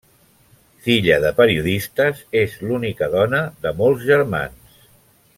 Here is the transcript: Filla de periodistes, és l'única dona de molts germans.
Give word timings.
Filla 0.85 1.17
de 1.25 1.31
periodistes, 1.39 2.23
és 2.41 2.55
l'única 2.69 3.09
dona 3.19 3.43
de 3.67 3.75
molts 3.83 4.07
germans. 4.09 4.81